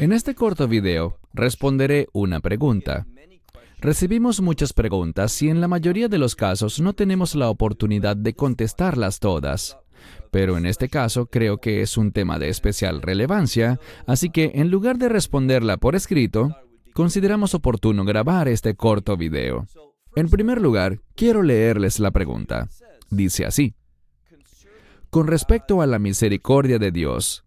En 0.00 0.12
este 0.12 0.34
corto 0.34 0.66
video 0.66 1.18
responderé 1.32 2.08
una 2.12 2.40
pregunta. 2.40 3.06
Recibimos 3.78 4.40
muchas 4.40 4.72
preguntas 4.72 5.40
y 5.42 5.48
en 5.48 5.60
la 5.60 5.68
mayoría 5.68 6.08
de 6.08 6.18
los 6.18 6.34
casos 6.34 6.80
no 6.80 6.92
tenemos 6.92 7.36
la 7.36 7.48
oportunidad 7.48 8.16
de 8.16 8.34
contestarlas 8.34 9.20
todas. 9.20 9.78
Pero 10.32 10.56
en 10.56 10.66
este 10.66 10.88
caso 10.88 11.26
creo 11.26 11.58
que 11.58 11.82
es 11.82 11.96
un 11.96 12.10
tema 12.10 12.40
de 12.40 12.48
especial 12.48 13.00
relevancia, 13.00 13.78
así 14.08 14.28
que 14.30 14.50
en 14.54 14.72
lugar 14.72 14.98
de 14.98 15.08
responderla 15.08 15.76
por 15.76 15.94
escrito, 15.94 16.56
consideramos 16.92 17.54
oportuno 17.54 18.04
grabar 18.04 18.48
este 18.48 18.74
corto 18.74 19.16
video. 19.16 19.68
En 20.16 20.28
primer 20.28 20.60
lugar, 20.60 20.98
quiero 21.14 21.44
leerles 21.44 22.00
la 22.00 22.10
pregunta. 22.10 22.68
Dice 23.08 23.46
así. 23.46 23.76
Con 25.10 25.28
respecto 25.28 25.80
a 25.80 25.86
la 25.86 26.00
misericordia 26.00 26.80
de 26.80 26.90
Dios, 26.90 27.44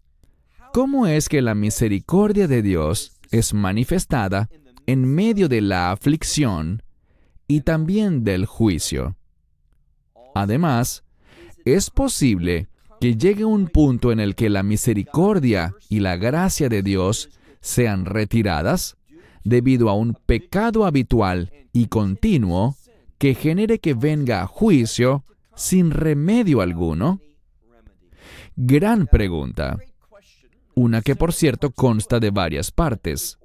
¿cómo 0.73 1.05
es 1.05 1.30
que 1.30 1.44
la 1.44 1.54
misericordia 1.54 2.48
de 2.48 2.63
Dios 2.63 3.13
es 3.32 3.54
manifestada 3.54 4.50
en 4.88 5.05
medio 5.05 5.48
de 5.48 5.62
la 5.62 5.91
aflicción 5.91 6.82
y 7.48 7.62
también 7.62 8.23
del 8.23 8.48
juicio? 8.48 9.16
Además, 10.34 11.04
¿es 11.63 11.91
posible 11.91 12.68
que 12.99 13.16
llegue 13.16 13.46
un 13.46 13.68
punto 13.68 14.12
en 14.12 14.20
el 14.20 14.34
que 14.34 14.49
la 14.49 14.63
misericordia 14.63 15.76
y 15.90 15.99
la 15.99 16.18
gracia 16.18 16.70
de 16.70 16.82
Dios 16.82 17.30
sean 17.62 18.05
retiradas 18.05 18.98
debido 19.44 19.90
a 19.90 19.94
un 19.94 20.16
pecado 20.26 20.88
habitual 20.88 21.52
y 21.71 21.85
continuo 21.85 22.77
que 23.20 23.35
genere 23.35 23.77
que 23.77 23.94
venga 23.94 24.48
juicio 24.48 25.24
sin 25.55 25.91
remedio 25.91 26.62
alguno? 26.62 27.21
Gran 28.55 29.05
pregunta. 29.05 29.77
Una 30.76 31.02
que 31.02 31.16
por 31.16 31.34
cierto 31.34 31.71
consta 31.71 32.20
de 32.20 32.32
varias 32.32 32.71
partes. 32.71 33.38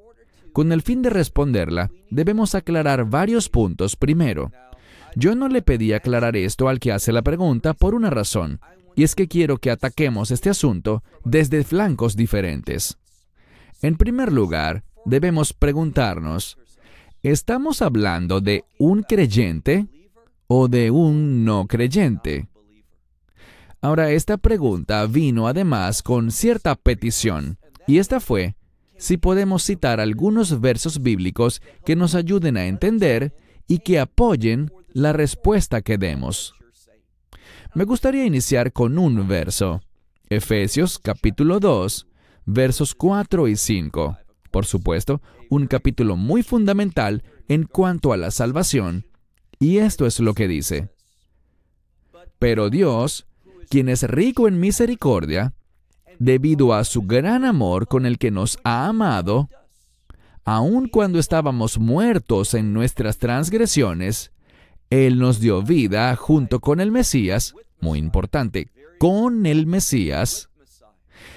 Con 0.53 0.73
el 0.73 0.83
fin 0.83 1.03
de 1.03 1.11
responderla, 1.11 1.91
debemos 2.11 2.55
aclarar 2.55 3.05
varios 3.05 3.49
puntos 3.49 3.97
primero. 3.97 4.51
Yo 5.15 5.35
no 5.35 5.49
le 5.49 5.63
pedí 5.63 5.93
aclarar 5.93 6.37
esto 6.37 6.69
al 6.69 6.81
que 6.81 6.93
hace 6.93 7.13
la 7.13 7.23
pregunta 7.23 7.75
por 7.75 7.95
una 7.95 8.11
razón, 8.11 8.61
y 8.97 9.03
es 9.03 9.15
que 9.15 9.29
quiero 9.29 9.59
que 9.59 9.71
ataquemos 9.71 10.31
este 10.31 10.51
asunto 10.51 11.03
desde 11.25 11.65
flancos 11.65 12.17
diferentes. 12.17 12.99
En 13.83 13.97
primer 13.97 14.33
lugar, 14.33 14.83
debemos 15.05 15.53
preguntarnos, 15.53 16.59
¿estamos 17.23 17.83
hablando 17.83 18.41
de 18.41 18.65
un 18.79 19.03
creyente 19.03 19.87
o 20.47 20.69
de 20.69 20.91
un 20.91 21.45
no 21.45 21.67
creyente? 21.67 22.49
Ahora, 23.81 24.11
esta 24.11 24.37
pregunta 24.39 25.07
vino 25.07 25.47
además 25.47 26.03
con 26.03 26.33
cierta 26.33 26.75
petición, 26.75 27.59
y 27.87 27.99
esta 27.99 28.21
fue 28.21 28.57
si 28.97 29.17
podemos 29.17 29.63
citar 29.63 30.01
algunos 30.01 30.61
versos 30.61 31.01
bíblicos 31.01 31.63
que 31.85 31.95
nos 31.95 32.17
ayuden 32.17 32.57
a 32.57 32.67
entender 32.67 33.37
y 33.69 33.79
que 33.79 34.01
apoyen 34.01 34.73
la 34.93 35.13
respuesta 35.13 35.83
que 35.83 35.97
demos. 35.97 36.55
Me 37.75 37.85
gustaría 37.85 38.25
iniciar 38.25 38.73
con 38.73 38.99
un 38.99 39.29
verso, 39.29 39.81
Efesios 40.29 40.99
capítulo 40.99 41.61
2, 41.61 42.09
versos 42.47 42.97
4 42.97 43.47
y 43.47 43.57
5. 43.57 44.19
Por 44.51 44.67
supuesto, 44.67 45.23
un 45.51 45.69
capítulo 45.69 46.17
muy 46.17 46.43
fundamental 46.43 47.23
en 47.47 47.63
cuanto 47.63 48.13
a 48.13 48.17
la 48.17 48.33
salvación, 48.33 49.07
y 49.61 49.79
esto 49.79 50.07
es 50.07 50.19
lo 50.19 50.35
que 50.35 50.49
dice. 50.49 50.91
Pero 52.41 52.71
Dios, 52.71 53.28
quien 53.69 53.89
es 53.89 54.03
rico 54.03 54.49
en 54.49 54.59
misericordia, 54.61 55.55
debido 56.19 56.75
a 56.75 56.85
su 56.85 57.03
gran 57.03 57.45
amor 57.45 57.87
con 57.87 58.07
el 58.07 58.19
que 58.19 58.31
nos 58.31 58.59
ha 58.65 58.87
amado, 58.87 59.49
aun 60.45 60.89
cuando 60.89 61.19
estábamos 61.19 61.79
muertos 61.79 62.55
en 62.55 62.73
nuestras 62.73 63.19
transgresiones, 63.19 64.33
Él 64.91 65.19
nos 65.19 65.41
dio 65.41 65.63
vida 65.63 66.15
junto 66.17 66.61
con 66.61 66.81
el 66.81 66.91
Mesías, 66.91 67.55
muy 67.81 67.99
importante, 67.99 68.71
con 68.99 69.47
el 69.47 69.67
Mesías. 69.67 70.49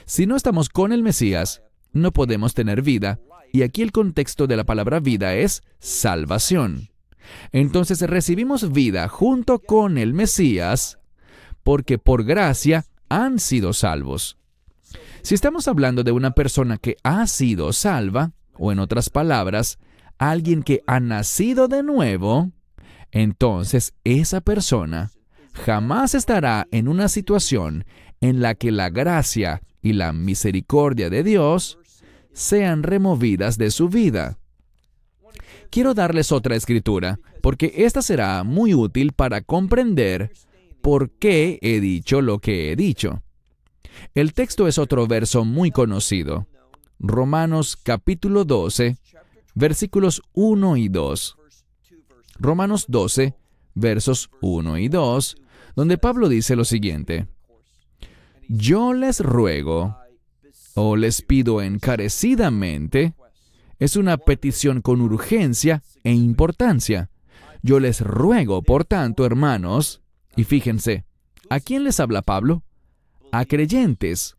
Si 0.05 0.25
no 0.25 0.35
estamos 0.35 0.69
con 0.69 0.93
el 0.93 1.03
Mesías, 1.03 1.61
no 1.93 2.11
podemos 2.11 2.53
tener 2.53 2.81
vida, 2.81 3.19
y 3.53 3.63
aquí 3.63 3.81
el 3.81 3.91
contexto 3.91 4.47
de 4.47 4.55
la 4.55 4.63
palabra 4.63 4.99
vida 4.99 5.35
es 5.35 5.61
salvación. 5.79 6.89
Entonces 7.51 8.01
recibimos 8.01 8.71
vida 8.71 9.07
junto 9.09 9.59
con 9.59 9.97
el 9.97 10.13
Mesías, 10.13 11.00
porque 11.63 11.97
por 11.97 12.23
gracia 12.23 12.85
han 13.09 13.39
sido 13.39 13.73
salvos. 13.73 14.37
Si 15.21 15.35
estamos 15.35 15.67
hablando 15.67 16.03
de 16.03 16.11
una 16.11 16.31
persona 16.31 16.77
que 16.77 16.97
ha 17.03 17.27
sido 17.27 17.73
salva, 17.73 18.31
o 18.57 18.71
en 18.71 18.79
otras 18.79 19.09
palabras, 19.09 19.79
alguien 20.17 20.63
que 20.63 20.81
ha 20.87 20.99
nacido 20.99 21.67
de 21.67 21.83
nuevo, 21.83 22.51
entonces 23.11 23.93
esa 24.03 24.41
persona 24.41 25.11
jamás 25.53 26.15
estará 26.15 26.67
en 26.71 26.87
una 26.87 27.07
situación 27.07 27.85
en 28.21 28.41
la 28.41 28.55
que 28.55 28.71
la 28.71 28.89
gracia 28.89 29.61
y 29.81 29.93
la 29.93 30.13
misericordia 30.13 31.09
de 31.09 31.23
Dios 31.23 31.79
sean 32.33 32.83
removidas 32.83 33.57
de 33.57 33.71
su 33.71 33.89
vida. 33.89 34.37
Quiero 35.69 35.93
darles 35.93 36.31
otra 36.31 36.55
escritura, 36.55 37.19
porque 37.41 37.73
esta 37.77 38.01
será 38.01 38.43
muy 38.43 38.73
útil 38.73 39.13
para 39.13 39.41
comprender 39.41 40.31
por 40.81 41.11
qué 41.11 41.59
he 41.61 41.79
dicho 41.79 42.21
lo 42.21 42.39
que 42.39 42.71
he 42.71 42.75
dicho. 42.75 43.23
El 44.13 44.33
texto 44.33 44.67
es 44.67 44.77
otro 44.77 45.07
verso 45.07 45.45
muy 45.45 45.71
conocido. 45.71 46.47
Romanos 46.99 47.77
capítulo 47.77 48.45
12, 48.45 48.97
versículos 49.55 50.21
1 50.33 50.77
y 50.77 50.89
2. 50.89 51.37
Romanos 52.39 52.85
12, 52.87 53.35
versos 53.75 54.29
1 54.41 54.77
y 54.77 54.87
2, 54.87 55.37
donde 55.75 55.97
Pablo 55.97 56.29
dice 56.29 56.55
lo 56.55 56.65
siguiente. 56.65 57.27
Yo 58.47 58.93
les 58.93 59.19
ruego, 59.19 59.97
o 60.73 60.95
les 60.95 61.21
pido 61.21 61.61
encarecidamente, 61.61 63.13
es 63.79 63.95
una 63.95 64.17
petición 64.17 64.81
con 64.81 65.01
urgencia 65.01 65.81
e 66.03 66.13
importancia. 66.13 67.09
Yo 67.63 67.79
les 67.79 68.01
ruego, 68.01 68.61
por 68.61 68.85
tanto, 68.85 69.25
hermanos, 69.25 70.00
y 70.35 70.43
fíjense, 70.43 71.05
¿a 71.49 71.59
quién 71.59 71.83
les 71.83 71.99
habla 71.99 72.21
Pablo? 72.21 72.63
A 73.31 73.45
creyentes. 73.45 74.37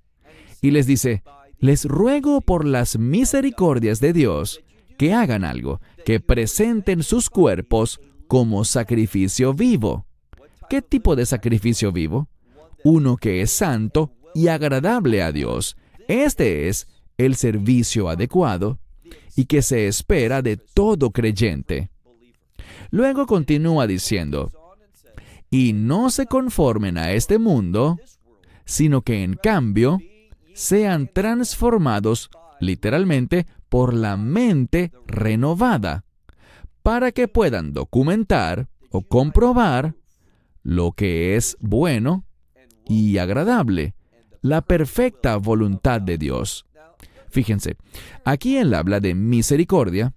Y 0.61 0.71
les 0.71 0.87
dice, 0.87 1.23
les 1.59 1.85
ruego 1.85 2.41
por 2.41 2.65
las 2.65 2.99
misericordias 2.99 4.01
de 4.01 4.13
Dios 4.13 4.63
que 4.99 5.15
hagan 5.15 5.45
algo, 5.45 5.81
que 6.05 6.21
presenten 6.21 7.03
sus 7.03 7.29
cuerpos 7.29 8.01
como 8.29 8.65
sacrificio 8.65 9.55
vivo. 9.55 10.07
¿Qué 10.71 10.81
tipo 10.83 11.17
de 11.17 11.27
sacrificio 11.27 11.93
vivo? 11.93 12.29
Uno 12.85 13.17
que 13.17 13.43
es 13.43 13.51
santo 13.51 14.13
y 14.35 14.49
agradable 14.49 15.23
a 15.23 15.33
Dios. 15.33 15.77
Este 16.09 16.69
es 16.69 16.89
el 17.19 17.37
servicio 17.37 18.09
adecuado 18.09 18.79
y 19.37 19.47
que 19.47 19.63
se 19.63 19.87
espera 19.87 20.43
de 20.43 20.57
todo 20.57 21.11
creyente. 21.11 21.91
Luego 22.91 23.27
continúa 23.27 23.87
diciendo, 23.87 24.51
y 25.53 25.75
no 25.75 26.09
se 26.09 26.25
conformen 26.25 26.97
a 26.97 27.13
este 27.13 27.39
mundo, 27.39 27.99
sino 28.65 29.03
que 29.03 29.23
en 29.23 29.35
cambio 29.35 29.99
sean 30.55 31.11
transformados 31.13 32.31
literalmente 32.59 33.47
por 33.69 33.93
la 33.93 34.17
mente 34.17 34.93
renovada, 35.07 36.05
para 36.83 37.13
que 37.13 37.29
puedan 37.29 37.75
documentar 37.75 38.69
o 38.91 39.03
comprobar 39.03 39.95
lo 40.63 40.93
que 40.93 41.37
es 41.37 41.59
bueno 41.61 42.25
y 42.89 43.19
agradable, 43.19 43.95
la 44.41 44.63
perfecta 44.63 45.37
voluntad 45.37 46.01
de 46.01 46.17
Dios. 46.17 46.65
Fíjense, 47.29 47.77
aquí 48.25 48.57
él 48.57 48.73
habla 48.73 49.01
de 49.01 49.15
misericordia 49.15 50.15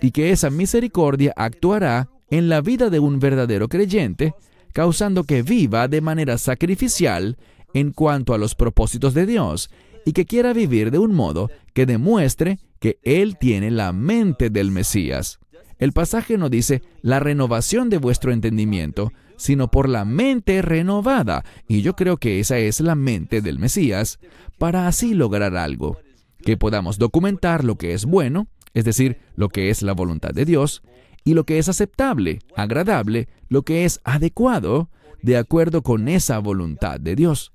y 0.00 0.12
que 0.12 0.30
esa 0.30 0.48
misericordia 0.48 1.34
actuará 1.36 2.08
en 2.30 2.48
la 2.48 2.62
vida 2.62 2.88
de 2.88 3.00
un 3.00 3.18
verdadero 3.18 3.68
creyente, 3.68 4.34
causando 4.78 5.24
que 5.24 5.42
viva 5.42 5.88
de 5.88 6.00
manera 6.00 6.38
sacrificial 6.38 7.36
en 7.74 7.90
cuanto 7.90 8.32
a 8.32 8.38
los 8.38 8.54
propósitos 8.54 9.12
de 9.12 9.26
Dios 9.26 9.70
y 10.04 10.12
que 10.12 10.24
quiera 10.24 10.52
vivir 10.52 10.92
de 10.92 10.98
un 10.98 11.16
modo 11.16 11.50
que 11.74 11.84
demuestre 11.84 12.60
que 12.78 13.00
Él 13.02 13.38
tiene 13.38 13.72
la 13.72 13.92
mente 13.92 14.50
del 14.50 14.70
Mesías. 14.70 15.40
El 15.80 15.92
pasaje 15.92 16.38
no 16.38 16.48
dice 16.48 16.82
la 17.02 17.18
renovación 17.18 17.90
de 17.90 17.98
vuestro 17.98 18.30
entendimiento, 18.30 19.10
sino 19.36 19.68
por 19.68 19.88
la 19.88 20.04
mente 20.04 20.62
renovada, 20.62 21.44
y 21.66 21.82
yo 21.82 21.96
creo 21.96 22.16
que 22.16 22.38
esa 22.38 22.58
es 22.58 22.78
la 22.78 22.94
mente 22.94 23.40
del 23.40 23.58
Mesías, 23.58 24.20
para 24.58 24.86
así 24.86 25.12
lograr 25.12 25.56
algo, 25.56 25.98
que 26.44 26.56
podamos 26.56 26.98
documentar 26.98 27.64
lo 27.64 27.74
que 27.74 27.94
es 27.94 28.04
bueno, 28.04 28.46
es 28.74 28.84
decir, 28.84 29.18
lo 29.34 29.48
que 29.48 29.70
es 29.70 29.82
la 29.82 29.92
voluntad 29.92 30.30
de 30.30 30.44
Dios, 30.44 30.82
y 31.28 31.34
lo 31.34 31.44
que 31.44 31.58
es 31.58 31.68
aceptable, 31.68 32.38
agradable, 32.56 33.28
lo 33.50 33.60
que 33.60 33.84
es 33.84 34.00
adecuado, 34.02 34.88
de 35.20 35.36
acuerdo 35.36 35.82
con 35.82 36.08
esa 36.08 36.38
voluntad 36.38 36.98
de 36.98 37.16
Dios. 37.16 37.52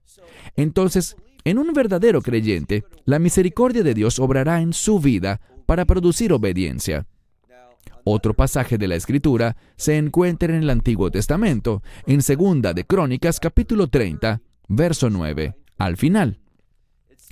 Entonces, 0.56 1.16
En 1.44 1.58
un 1.58 1.74
verdadero 1.74 2.22
creyente, 2.22 2.86
la 3.04 3.20
misericordia 3.20 3.84
de 3.84 3.94
Dios 3.94 4.20
obrará 4.20 4.62
en 4.62 4.72
su 4.72 5.00
vida 5.00 5.42
para 5.66 5.86
producir 5.86 6.32
obediencia. 6.32 7.06
Otro 8.06 8.34
pasaje 8.34 8.78
de 8.78 8.88
la 8.88 8.96
Escritura 8.96 9.58
se 9.76 9.98
encuentra 9.98 10.56
en 10.56 10.64
el 10.64 10.70
Antiguo 10.70 11.12
Testamento, 11.12 11.82
en 12.06 12.22
Segunda 12.22 12.74
de 12.74 12.86
Crónicas 12.86 13.40
capítulo 13.42 13.88
30, 13.88 14.40
verso 14.70 15.10
9, 15.10 15.56
al 15.80 15.98
final. 15.98 16.40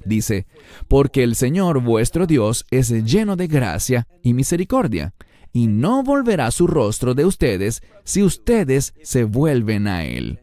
Dice, 0.03 0.47
porque 0.87 1.23
el 1.23 1.35
Señor 1.35 1.81
vuestro 1.81 2.25
Dios 2.25 2.65
es 2.71 2.89
lleno 2.89 3.35
de 3.37 3.47
gracia 3.47 4.07
y 4.23 4.33
misericordia, 4.33 5.13
y 5.53 5.67
no 5.67 6.03
volverá 6.03 6.51
su 6.51 6.67
rostro 6.67 7.13
de 7.13 7.25
ustedes 7.25 7.81
si 8.03 8.23
ustedes 8.23 8.93
se 9.03 9.23
vuelven 9.23 9.87
a 9.87 10.05
Él. 10.05 10.39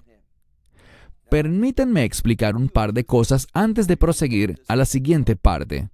Permítanme 1.30 2.04
explicar 2.04 2.56
un 2.56 2.68
par 2.68 2.92
de 2.92 3.04
cosas 3.04 3.46
antes 3.52 3.86
de 3.86 3.96
proseguir 3.96 4.62
a 4.66 4.76
la 4.76 4.84
siguiente 4.84 5.36
parte. 5.36 5.90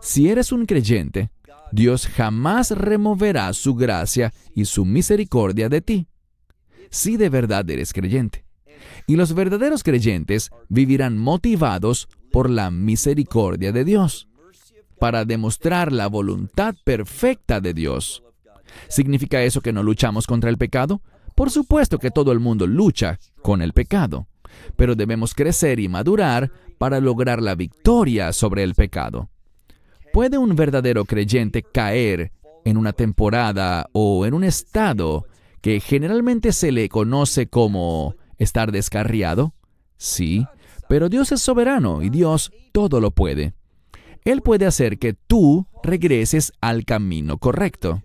Si 0.00 0.28
eres 0.28 0.52
un 0.52 0.66
creyente, 0.66 1.30
Dios 1.72 2.06
jamás 2.06 2.70
removerá 2.70 3.52
su 3.52 3.74
gracia 3.74 4.32
y 4.54 4.64
su 4.66 4.84
misericordia 4.84 5.68
de 5.68 5.80
ti, 5.80 6.08
si 6.90 7.16
de 7.16 7.28
verdad 7.28 7.68
eres 7.68 7.92
creyente. 7.92 8.44
Y 9.06 9.16
los 9.16 9.34
verdaderos 9.34 9.82
creyentes 9.82 10.50
vivirán 10.68 11.18
motivados 11.18 12.08
por 12.30 12.48
la 12.50 12.70
misericordia 12.70 13.72
de 13.72 13.84
Dios, 13.84 14.28
para 14.98 15.24
demostrar 15.24 15.92
la 15.92 16.06
voluntad 16.06 16.74
perfecta 16.84 17.60
de 17.60 17.74
Dios. 17.74 18.22
¿Significa 18.88 19.42
eso 19.42 19.60
que 19.60 19.72
no 19.72 19.82
luchamos 19.82 20.26
contra 20.26 20.50
el 20.50 20.58
pecado? 20.58 21.02
Por 21.34 21.50
supuesto 21.50 21.98
que 21.98 22.10
todo 22.10 22.32
el 22.32 22.40
mundo 22.40 22.66
lucha 22.66 23.18
con 23.42 23.60
el 23.62 23.72
pecado, 23.72 24.26
pero 24.76 24.94
debemos 24.94 25.34
crecer 25.34 25.80
y 25.80 25.88
madurar 25.88 26.50
para 26.78 27.00
lograr 27.00 27.42
la 27.42 27.54
victoria 27.54 28.32
sobre 28.32 28.62
el 28.62 28.74
pecado. 28.74 29.28
¿Puede 30.12 30.38
un 30.38 30.56
verdadero 30.56 31.04
creyente 31.04 31.62
caer 31.62 32.32
en 32.64 32.76
una 32.76 32.92
temporada 32.92 33.86
o 33.92 34.24
en 34.24 34.34
un 34.34 34.44
estado 34.44 35.26
que 35.60 35.80
generalmente 35.80 36.52
se 36.52 36.72
le 36.72 36.88
conoce 36.88 37.48
como 37.48 38.14
estar 38.38 38.72
descarriado? 38.72 39.52
Sí, 39.98 40.46
pero 40.88 41.08
Dios 41.08 41.32
es 41.32 41.42
soberano 41.42 42.02
y 42.02 42.08
Dios 42.08 42.50
todo 42.72 43.00
lo 43.00 43.10
puede. 43.10 43.55
Él 44.26 44.42
puede 44.42 44.66
hacer 44.66 44.98
que 44.98 45.14
tú 45.14 45.68
regreses 45.84 46.52
al 46.60 46.84
camino 46.84 47.38
correcto. 47.38 48.02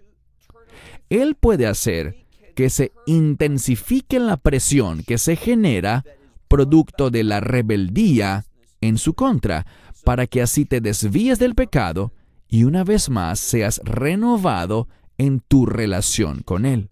Él 1.10 1.36
puede 1.36 1.66
hacer 1.66 2.28
que 2.56 2.70
se 2.70 2.92
intensifique 3.08 4.20
la 4.20 4.38
presión 4.38 5.02
que 5.02 5.18
se 5.18 5.36
genera 5.36 6.06
producto 6.48 7.10
de 7.10 7.24
la 7.24 7.40
rebeldía 7.40 8.46
en 8.82 9.00
su 9.00 9.16
contra, 9.16 9.66
para 10.04 10.28
que 10.28 10.44
así 10.44 10.66
te 10.66 10.80
desvíes 10.80 11.40
del 11.40 11.56
pecado 11.56 12.14
y 12.48 12.66
una 12.66 12.84
vez 12.84 13.10
más 13.10 13.40
seas 13.40 13.82
renovado 13.84 14.88
en 15.18 15.40
tu 15.40 15.66
relación 15.66 16.44
con 16.44 16.68
Él. 16.68 16.92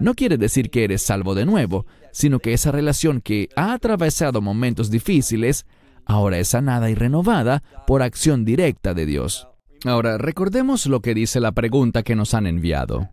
No 0.00 0.14
quiere 0.14 0.38
decir 0.38 0.70
que 0.70 0.84
eres 0.84 1.02
salvo 1.02 1.34
de 1.34 1.44
nuevo, 1.44 1.84
sino 2.10 2.38
que 2.38 2.54
esa 2.54 2.72
relación 2.72 3.20
que 3.20 3.50
ha 3.54 3.74
atravesado 3.74 4.40
momentos 4.40 4.90
difíciles 4.90 5.66
ahora 6.06 6.38
es 6.38 6.48
sanada 6.48 6.90
y 6.90 6.94
renovada 6.94 7.62
por 7.86 8.02
acción 8.02 8.44
directa 8.44 8.94
de 8.94 9.06
Dios. 9.06 9.48
Ahora, 9.84 10.18
recordemos 10.18 10.86
lo 10.86 11.00
que 11.00 11.14
dice 11.14 11.40
la 11.40 11.52
pregunta 11.52 12.02
que 12.02 12.14
nos 12.14 12.34
han 12.34 12.46
enviado. 12.46 13.10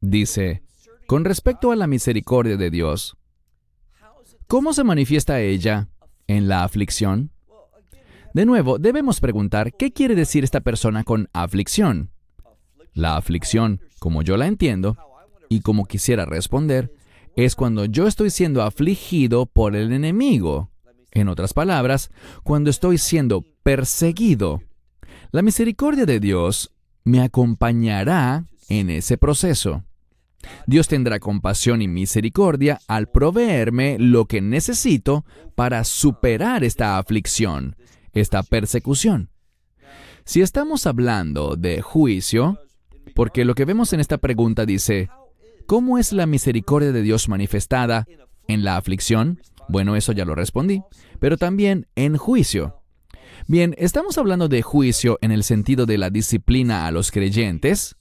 Dice, 0.00 0.62
con 1.06 1.24
respecto 1.24 1.70
a 1.70 1.76
la 1.76 1.86
misericordia 1.86 2.56
de 2.56 2.70
Dios, 2.70 3.16
¿cómo 4.46 4.72
se 4.72 4.84
manifiesta 4.84 5.40
ella 5.40 5.88
en 6.26 6.48
la 6.48 6.64
aflicción? 6.64 7.30
De 8.32 8.46
nuevo, 8.46 8.78
debemos 8.78 9.20
preguntar 9.20 9.74
qué 9.74 9.92
quiere 9.92 10.14
decir 10.14 10.42
esta 10.42 10.60
persona 10.60 11.04
con 11.04 11.28
aflicción. 11.32 12.10
La 12.92 13.16
aflicción, 13.16 13.80
como 13.98 14.22
yo 14.22 14.36
la 14.36 14.46
entiendo, 14.46 14.96
y 15.48 15.60
como 15.60 15.84
quisiera 15.84 16.24
responder, 16.24 16.92
es 17.36 17.54
cuando 17.54 17.84
yo 17.84 18.06
estoy 18.06 18.30
siendo 18.30 18.62
afligido 18.62 19.46
por 19.46 19.76
el 19.76 19.92
enemigo. 19.92 20.70
En 21.14 21.28
otras 21.28 21.54
palabras, 21.54 22.10
cuando 22.42 22.70
estoy 22.70 22.98
siendo 22.98 23.44
perseguido. 23.62 24.62
La 25.30 25.42
misericordia 25.42 26.06
de 26.06 26.20
Dios 26.20 26.74
me 27.04 27.20
acompañará 27.20 28.46
en 28.68 28.90
ese 28.90 29.16
proceso. 29.16 29.84
Dios 30.66 30.88
tendrá 30.88 31.20
compasión 31.20 31.82
y 31.82 31.88
misericordia 31.88 32.80
al 32.88 33.08
proveerme 33.08 33.96
lo 33.98 34.26
que 34.26 34.40
necesito 34.40 35.24
para 35.54 35.84
superar 35.84 36.64
esta 36.64 36.98
aflicción, 36.98 37.76
esta 38.12 38.42
persecución. 38.42 39.30
Si 40.24 40.40
estamos 40.40 40.86
hablando 40.86 41.56
de 41.56 41.80
juicio, 41.80 42.58
porque 43.14 43.44
lo 43.44 43.54
que 43.54 43.64
vemos 43.64 43.92
en 43.92 44.00
esta 44.00 44.18
pregunta 44.18 44.66
dice, 44.66 45.08
¿cómo 45.66 45.98
es 45.98 46.12
la 46.12 46.26
misericordia 46.26 46.92
de 46.92 47.02
Dios 47.02 47.28
manifestada 47.28 48.06
en 48.48 48.64
la 48.64 48.76
aflicción? 48.76 49.40
Bueno, 49.68 49.96
eso 49.96 50.12
ya 50.12 50.24
lo 50.24 50.34
respondí, 50.34 50.82
pero 51.18 51.36
también 51.36 51.86
en 51.94 52.16
juicio. 52.16 52.80
Bien, 53.46 53.74
estamos 53.78 54.16
hablando 54.18 54.48
de 54.48 54.62
juicio 54.62 55.18
en 55.20 55.30
el 55.30 55.44
sentido 55.44 55.86
de 55.86 55.98
la 55.98 56.10
disciplina 56.10 56.86
a 56.86 56.90
los 56.90 57.10
creyentes, 57.10 57.96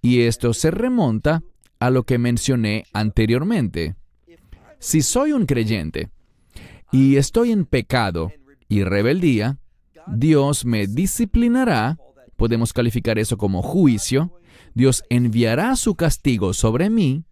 y 0.00 0.22
esto 0.22 0.52
se 0.52 0.70
remonta 0.70 1.42
a 1.80 1.90
lo 1.90 2.04
que 2.04 2.18
mencioné 2.18 2.84
anteriormente. 2.92 3.94
Si 4.78 5.02
soy 5.02 5.32
un 5.32 5.46
creyente 5.46 6.10
y 6.92 7.16
estoy 7.16 7.52
en 7.52 7.64
pecado 7.64 8.32
y 8.68 8.84
rebeldía, 8.84 9.58
Dios 10.06 10.64
me 10.64 10.86
disciplinará, 10.86 11.98
podemos 12.36 12.72
calificar 12.72 13.18
eso 13.18 13.38
como 13.38 13.62
juicio, 13.62 14.38
Dios 14.74 15.04
enviará 15.08 15.74
su 15.76 15.94
castigo 15.94 16.52
sobre 16.52 16.90
mí 16.90 17.24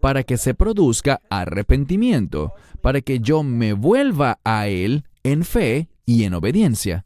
para 0.00 0.22
que 0.22 0.36
se 0.36 0.54
produzca 0.54 1.20
arrepentimiento, 1.30 2.52
para 2.80 3.00
que 3.00 3.20
yo 3.20 3.42
me 3.42 3.72
vuelva 3.72 4.40
a 4.44 4.68
Él 4.68 5.04
en 5.22 5.44
fe 5.44 5.88
y 6.06 6.24
en 6.24 6.34
obediencia. 6.34 7.04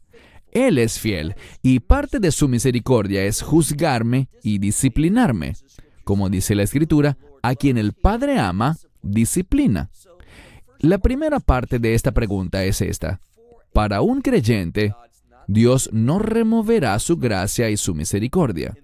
Él 0.51 0.77
es 0.77 0.99
fiel 0.99 1.35
y 1.61 1.79
parte 1.79 2.19
de 2.19 2.31
su 2.31 2.47
misericordia 2.47 3.23
es 3.25 3.41
juzgarme 3.41 4.29
y 4.43 4.57
disciplinarme. 4.57 5.53
Como 6.03 6.29
dice 6.29 6.55
la 6.55 6.63
Escritura, 6.63 7.17
a 7.43 7.55
quien 7.55 7.77
el 7.77 7.93
Padre 7.93 8.39
ama, 8.39 8.77
disciplina. 9.01 9.89
La 10.79 10.97
primera 10.99 11.39
parte 11.39 11.79
de 11.79 11.93
esta 11.93 12.11
pregunta 12.11 12.63
es 12.63 12.81
esta. 12.81 13.19
Para 13.73 14.01
un 14.01 14.21
creyente, 14.21 14.95
Dios 15.47 15.89
no 15.93 16.19
removerá 16.19 16.97
su 16.99 17.17
gracia 17.17 17.69
y 17.69 17.77
su 17.77 17.93
misericordia. 17.93 18.75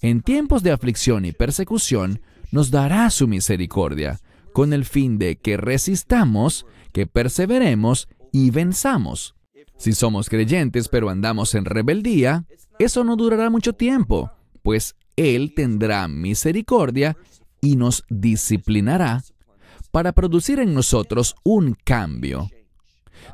En 0.00 0.20
tiempos 0.20 0.62
de 0.62 0.72
aflicción 0.72 1.24
y 1.24 1.32
persecución, 1.32 2.20
nos 2.52 2.70
dará 2.70 3.10
su 3.10 3.26
misericordia, 3.26 4.20
con 4.52 4.72
el 4.72 4.84
fin 4.84 5.18
de 5.18 5.36
que 5.36 5.56
resistamos, 5.56 6.66
que 6.92 7.06
perseveremos 7.06 8.08
y 8.30 8.50
venzamos. 8.50 9.34
Si 9.76 9.94
somos 9.94 10.28
creyentes 10.28 10.88
pero 10.88 11.10
andamos 11.10 11.56
en 11.56 11.64
rebeldía, 11.64 12.44
eso 12.78 13.02
no 13.02 13.16
durará 13.16 13.50
mucho 13.50 13.72
tiempo, 13.72 14.30
pues 14.62 14.94
Él 15.16 15.54
tendrá 15.56 16.06
misericordia 16.06 17.16
y 17.60 17.76
nos 17.76 18.04
disciplinará 18.08 19.24
para 19.90 20.12
producir 20.12 20.60
en 20.60 20.74
nosotros 20.74 21.34
un 21.44 21.76
cambio. 21.84 22.48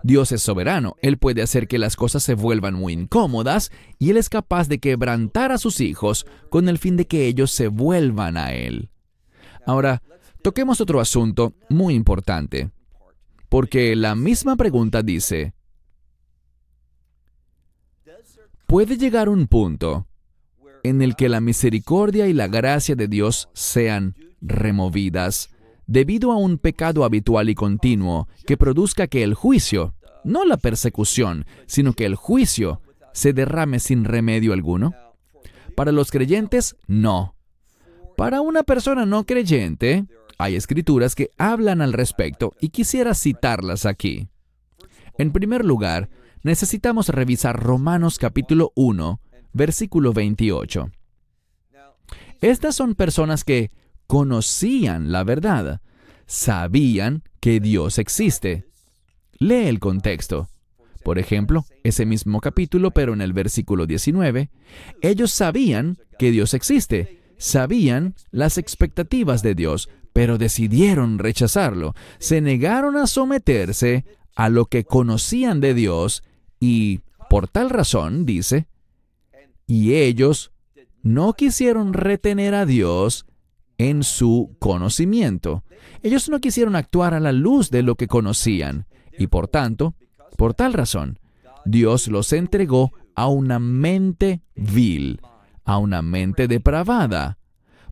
Dios 0.02 0.32
es 0.32 0.42
soberano, 0.42 0.96
Él 1.02 1.18
puede 1.18 1.42
hacer 1.42 1.66
que 1.66 1.78
las 1.78 1.96
cosas 1.96 2.22
se 2.22 2.34
vuelvan 2.34 2.75
muy 2.75 2.92
incómodas 2.92 3.72
y 3.98 4.10
Él 4.10 4.16
es 4.16 4.28
capaz 4.28 4.68
de 4.68 4.78
quebrantar 4.78 5.50
a 5.50 5.58
sus 5.58 5.80
hijos 5.80 6.26
con 6.50 6.68
el 6.68 6.78
fin 6.78 6.96
de 6.96 7.06
que 7.06 7.26
ellos 7.26 7.50
se 7.50 7.68
vuelvan 7.68 8.37
a 8.37 8.52
Él. 8.52 8.90
Ahora, 9.68 10.00
toquemos 10.40 10.80
otro 10.80 10.98
asunto 10.98 11.52
muy 11.68 11.92
importante, 11.92 12.70
porque 13.50 13.94
la 13.96 14.14
misma 14.14 14.56
pregunta 14.56 15.02
dice, 15.02 15.52
¿puede 18.66 18.96
llegar 18.96 19.28
un 19.28 19.46
punto 19.46 20.06
en 20.84 21.02
el 21.02 21.16
que 21.16 21.28
la 21.28 21.42
misericordia 21.42 22.28
y 22.28 22.32
la 22.32 22.48
gracia 22.48 22.94
de 22.94 23.08
Dios 23.08 23.50
sean 23.52 24.16
removidas 24.40 25.50
debido 25.87 26.32
a 26.32 26.38
un 26.38 26.56
pecado 26.56 27.04
habitual 27.04 27.50
y 27.50 27.54
continuo 27.54 28.26
que 28.46 28.56
produzca 28.56 29.06
que 29.06 29.22
el 29.22 29.34
juicio, 29.34 29.94
no 30.25 30.46
la 30.46 30.56
persecución, 30.56 31.44
sino 31.66 31.92
que 31.92 32.06
el 32.06 32.14
juicio 32.14 32.80
se 33.12 33.34
derrame 33.34 33.80
sin 33.80 34.04
remedio 34.04 34.54
alguno? 34.54 34.94
Para 35.75 35.92
los 35.92 36.10
creyentes, 36.10 36.75
no. 36.87 37.34
Para 38.18 38.40
una 38.40 38.64
persona 38.64 39.06
no 39.06 39.25
creyente, 39.26 40.04
hay 40.38 40.56
escrituras 40.56 41.14
que 41.14 41.30
hablan 41.38 41.80
al 41.80 41.92
respecto 41.92 42.52
y 42.60 42.70
quisiera 42.70 43.14
citarlas 43.14 43.87
aquí. 43.87 44.26
En 45.18 45.30
primer 45.30 45.64
lugar, 45.64 46.10
necesitamos 46.42 47.10
revisar 47.10 47.62
Romanos 47.62 48.18
capítulo 48.18 48.72
1, 48.75 49.20
versículo 49.52 50.12
28. 50.12 50.90
Estas 52.40 52.75
son 52.75 52.96
personas 52.96 53.44
que 53.44 53.70
conocían 54.08 55.12
la 55.12 55.22
verdad, 55.22 55.80
sabían 56.26 57.22
que 57.38 57.60
Dios 57.60 57.98
existe. 57.98 58.66
lee 59.38 59.68
el 59.68 59.78
contexto. 59.78 60.48
Por 61.04 61.20
ejemplo, 61.20 61.64
ese 61.84 62.04
mismo 62.04 62.40
capítulo, 62.40 62.90
pero 62.90 63.12
en 63.12 63.20
el 63.20 63.32
versículo 63.32 63.87
19, 63.87 64.50
ellos 65.02 65.30
sabían 65.30 65.98
que 66.18 66.32
Dios 66.32 66.52
existe, 66.52 67.18
sabían 67.38 68.14
las 68.30 68.59
expectativas 68.59 69.42
de 69.42 69.54
Dios, 69.54 69.88
pero 70.12 70.38
decidieron 70.38 71.18
rechazarlo, 71.18 71.95
se 72.18 72.40
negaron 72.40 72.97
a 72.97 73.07
someterse 73.07 74.04
a 74.35 74.49
lo 74.49 74.66
que 74.66 74.85
conocían 74.85 75.61
de 75.61 75.75
Dios 75.75 76.23
y, 76.61 77.00
por 77.30 77.49
tal 77.49 77.71
razón, 77.71 78.26
dice, 78.26 78.66
y 79.66 79.95
ellos 79.95 80.52
no 81.02 81.35
quisieron 81.35 81.92
retener 81.92 82.54
a 82.54 82.66
Dios 82.66 83.26
en 83.78 84.02
su 84.02 84.57
conocimiento. 84.59 85.64
Ellos 86.02 86.28
no 86.28 86.40
quisieron 86.40 86.76
actuar 86.76 87.14
a 87.14 87.21
la 87.21 87.33
luz 87.33 87.71
de 87.71 87.83
lo 87.83 87.95
que 87.95 88.09
conocían, 88.09 88.87
y 89.16 89.28
por 89.28 89.49
tanto, 89.49 89.95
por 90.37 90.54
tal 90.54 90.73
razón, 90.73 91.18
Dios 91.64 92.09
los 92.09 92.33
entregó 92.33 92.92
a 93.14 93.28
una 93.28 93.59
mente 93.59 94.42
vil, 94.54 95.21
a 95.68 95.76
una 95.76 96.00
mente 96.00 96.48
depravada, 96.48 97.37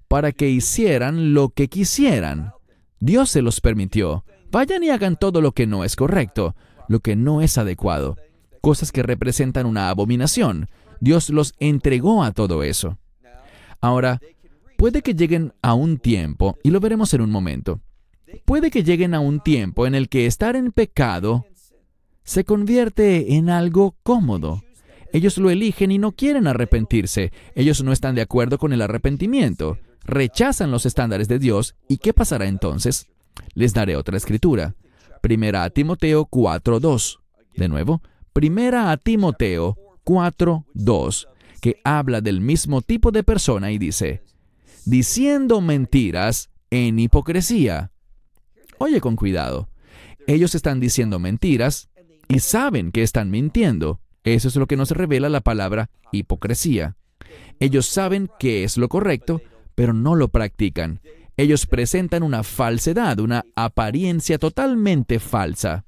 para 0.08 0.32
que 0.32 0.48
hicieran 0.48 1.34
lo 1.34 1.50
que 1.50 1.68
quisieran. 1.68 2.52
Dios 3.00 3.28
se 3.28 3.42
los 3.42 3.60
permitió. 3.60 4.24
Vayan 4.50 4.82
y 4.82 4.88
hagan 4.88 5.16
todo 5.16 5.42
lo 5.42 5.52
que 5.52 5.66
no 5.66 5.84
es 5.84 5.94
correcto, 5.94 6.56
lo 6.88 7.00
que 7.00 7.16
no 7.16 7.42
es 7.42 7.58
adecuado, 7.58 8.16
cosas 8.62 8.92
que 8.92 9.02
representan 9.02 9.66
una 9.66 9.90
abominación. 9.90 10.70
Dios 11.00 11.28
los 11.28 11.52
entregó 11.58 12.24
a 12.24 12.32
todo 12.32 12.62
eso. 12.62 12.96
Ahora, 13.82 14.22
puede 14.78 15.02
que 15.02 15.14
lleguen 15.14 15.52
a 15.60 15.74
un 15.74 15.98
tiempo, 15.98 16.56
y 16.62 16.70
lo 16.70 16.80
veremos 16.80 17.12
en 17.12 17.20
un 17.20 17.30
momento, 17.30 17.82
puede 18.46 18.70
que 18.70 18.84
lleguen 18.84 19.12
a 19.12 19.20
un 19.20 19.40
tiempo 19.40 19.86
en 19.86 19.94
el 19.94 20.08
que 20.08 20.24
estar 20.24 20.56
en 20.56 20.72
pecado 20.72 21.44
se 22.24 22.44
convierte 22.44 23.34
en 23.34 23.50
algo 23.50 23.96
cómodo. 24.02 24.62
Ellos 25.16 25.38
lo 25.38 25.48
eligen 25.48 25.90
y 25.92 25.96
no 25.96 26.12
quieren 26.12 26.46
arrepentirse. 26.46 27.32
Ellos 27.54 27.82
no 27.82 27.90
están 27.90 28.14
de 28.14 28.20
acuerdo 28.20 28.58
con 28.58 28.74
el 28.74 28.82
arrepentimiento. 28.82 29.78
Rechazan 30.04 30.70
los 30.70 30.84
estándares 30.84 31.26
de 31.26 31.38
Dios. 31.38 31.74
¿Y 31.88 31.96
qué 31.96 32.12
pasará 32.12 32.46
entonces? 32.48 33.06
Les 33.54 33.72
daré 33.72 33.96
otra 33.96 34.18
escritura. 34.18 34.74
Primera 35.22 35.64
a 35.64 35.70
Timoteo 35.70 36.26
4.2. 36.26 37.20
De 37.54 37.66
nuevo, 37.66 38.02
Primera 38.34 38.90
a 38.90 38.98
Timoteo 38.98 39.78
4.2, 40.04 41.28
que 41.62 41.80
habla 41.82 42.20
del 42.20 42.42
mismo 42.42 42.82
tipo 42.82 43.10
de 43.10 43.22
persona 43.24 43.72
y 43.72 43.78
dice, 43.78 44.22
diciendo 44.84 45.62
mentiras 45.62 46.50
en 46.68 46.98
hipocresía. 46.98 47.90
Oye 48.76 49.00
con 49.00 49.16
cuidado. 49.16 49.70
Ellos 50.26 50.54
están 50.54 50.78
diciendo 50.78 51.18
mentiras 51.18 51.88
y 52.28 52.40
saben 52.40 52.92
que 52.92 53.02
están 53.02 53.30
mintiendo. 53.30 54.02
Eso 54.26 54.48
es 54.48 54.56
lo 54.56 54.66
que 54.66 54.76
nos 54.76 54.90
revela 54.90 55.28
la 55.28 55.40
palabra 55.40 55.88
hipocresía. 56.10 56.96
Ellos 57.60 57.86
saben 57.86 58.28
que 58.40 58.64
es 58.64 58.76
lo 58.76 58.88
correcto, 58.88 59.40
pero 59.76 59.92
no 59.92 60.16
lo 60.16 60.28
practican. 60.28 61.00
Ellos 61.36 61.66
presentan 61.66 62.24
una 62.24 62.42
falsedad, 62.42 63.20
una 63.20 63.44
apariencia 63.54 64.38
totalmente 64.38 65.20
falsa. 65.20 65.84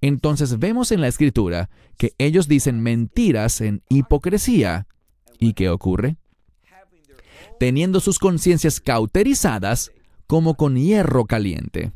Entonces 0.00 0.58
vemos 0.58 0.90
en 0.90 1.00
la 1.00 1.06
escritura 1.06 1.70
que 1.96 2.14
ellos 2.18 2.48
dicen 2.48 2.80
mentiras 2.80 3.60
en 3.60 3.84
hipocresía. 3.88 4.88
¿Y 5.38 5.52
qué 5.52 5.70
ocurre? 5.70 6.16
Teniendo 7.60 8.00
sus 8.00 8.18
conciencias 8.18 8.80
cauterizadas 8.80 9.92
como 10.26 10.54
con 10.54 10.76
hierro 10.76 11.26
caliente. 11.26 11.92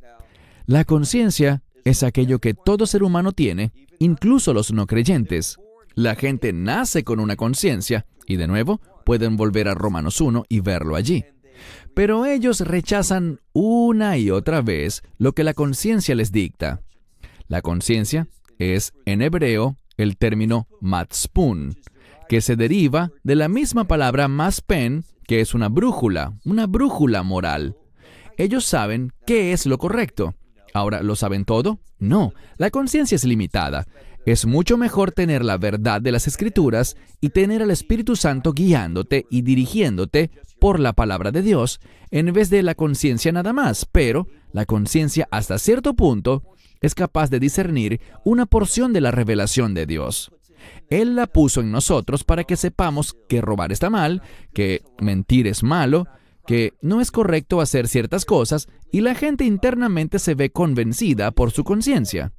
La 0.67 0.85
conciencia 0.85 1.65
es 1.85 2.05
aquello 2.05 2.39
que 2.39 2.55
todo 2.55 2.87
ser 2.87 3.03
humano 3.03 3.33
tiene, 3.33 3.73
incluso 3.99 4.55
los 4.55 4.73
no 4.73 4.87
creyentes. 4.87 5.59
La 5.95 6.15
gente 6.15 6.53
nace 6.53 7.05
con 7.05 7.21
una 7.21 7.37
conciencia, 7.37 8.07
y 8.27 8.37
de 8.37 8.47
nuevo, 8.47 8.81
pueden 9.05 9.37
volver 9.37 9.69
a 9.69 9.75
Romanos 9.75 10.21
1 10.21 10.45
y 10.49 10.61
verlo 10.61 10.97
allí. 10.97 11.25
Pero 11.95 12.25
ellos 12.25 12.61
rechazan 12.61 13.41
una 13.53 14.17
y 14.17 14.31
otra 14.31 14.63
vez 14.63 15.03
lo 15.19 15.33
que 15.33 15.45
la 15.45 15.55
conciencia 15.55 16.15
les 16.15 16.33
dicta. 16.33 16.81
La 17.49 17.61
conciencia 17.61 18.29
es, 18.59 18.93
en 19.05 19.23
hebreo, 19.23 19.77
el 19.97 20.17
término 20.17 20.69
matspun, 20.81 21.77
que 22.29 22.41
se 22.41 22.57
deriva 22.57 23.11
de 23.23 23.37
la 23.37 23.49
misma 23.49 23.85
palabra 23.85 24.29
maspen, 24.29 25.05
que 25.27 25.41
es 25.41 25.55
una 25.55 25.69
brújula, 25.69 26.33
una 26.45 26.67
brújula 26.67 27.23
moral. 27.23 27.77
Ellos 28.39 28.65
saben 28.65 29.13
qué 29.27 29.53
es 29.53 29.67
lo 29.67 29.77
correcto. 29.79 30.35
Ahora, 30.73 31.03
¿lo 31.03 31.17
saben 31.17 31.45
todo? 31.45 31.81
No, 31.99 32.33
la 32.57 32.71
conciencia 32.71 33.17
es 33.17 33.25
limitada. 33.25 33.87
Es 34.25 34.47
mucho 34.47 34.79
mejor 34.79 35.11
tener 35.11 35.45
la 35.45 35.59
verdad 35.59 36.01
de 36.01 36.13
las 36.13 36.29
escrituras 36.29 36.97
y 37.21 37.31
tener 37.31 37.61
al 37.61 37.73
Espíritu 37.73 38.15
Santo 38.15 38.53
guiándote 38.53 39.27
y 39.31 39.43
dirigiéndote 39.43 40.31
por 40.61 40.79
la 40.79 40.93
palabra 40.93 41.33
de 41.33 41.43
Dios 41.43 41.81
en 42.13 42.33
vez 42.33 42.49
de 42.49 42.63
la 42.63 42.77
conciencia 42.77 43.33
nada 43.33 43.53
más. 43.53 43.85
Pero 43.85 44.29
la 44.53 44.65
conciencia 44.65 45.27
hasta 45.33 45.59
cierto 45.59 45.95
punto 45.95 46.45
es 46.81 46.95
capaz 46.95 47.31
de 47.31 47.41
discernir 47.41 48.01
una 48.25 48.47
porción 48.47 48.93
de 48.93 49.01
la 49.01 49.11
revelación 49.11 49.75
de 49.75 49.87
Dios. 49.87 50.31
Él 50.89 51.17
la 51.17 51.27
puso 51.27 51.61
en 51.61 51.73
nosotros 51.73 52.23
para 52.23 52.45
que 52.45 52.57
sepamos 52.57 53.17
que 53.29 53.41
robar 53.41 53.73
está 53.73 53.91
mal, 53.91 54.23
que 54.55 54.83
mentir 55.01 55.49
es 55.49 55.65
malo, 55.65 56.07
que 56.47 56.75
no 56.81 57.01
es 57.01 57.11
correcto 57.11 57.61
hacer 57.61 57.89
ciertas 57.89 58.25
cosas 58.25 58.69
y 58.93 59.01
la 59.01 59.17
gente 59.17 59.45
internamente 59.45 60.21
se 60.21 60.37
ve 60.37 60.51
convencida 60.51 61.33
por 61.33 61.51
su 61.51 61.65
conciencia. 61.65 62.33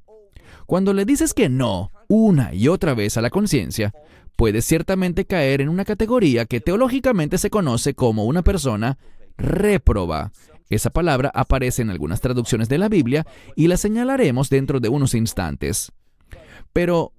Cuando 0.66 0.92
le 0.92 1.04
dices 1.04 1.34
que 1.34 1.48
no 1.48 1.90
una 2.08 2.54
y 2.54 2.68
otra 2.68 2.94
vez 2.94 3.16
a 3.16 3.22
la 3.22 3.30
conciencia, 3.30 3.92
puedes 4.36 4.64
ciertamente 4.64 5.24
caer 5.24 5.60
en 5.60 5.68
una 5.68 5.84
categoría 5.84 6.46
que 6.46 6.60
teológicamente 6.60 7.38
se 7.38 7.50
conoce 7.50 7.94
como 7.94 8.24
una 8.24 8.42
persona 8.42 8.98
réproba. 9.36 10.32
Esa 10.70 10.90
palabra 10.90 11.30
aparece 11.34 11.82
en 11.82 11.90
algunas 11.90 12.20
traducciones 12.20 12.68
de 12.68 12.78
la 12.78 12.88
Biblia 12.88 13.26
y 13.54 13.68
la 13.68 13.76
señalaremos 13.76 14.48
dentro 14.48 14.80
de 14.80 14.88
unos 14.88 15.14
instantes. 15.14 15.92
Pero 16.72 17.12